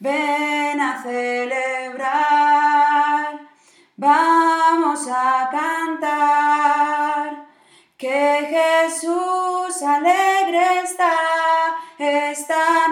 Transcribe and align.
ven 0.00 0.80
a 0.80 1.02
celebrar, 1.02 2.08
vamos 3.96 5.06
a 5.08 5.50
cantar, 5.52 7.46
que 7.98 8.48
Jesús 8.48 9.82
alegre 9.82 10.80
está 10.82 11.12
esta 11.98 12.88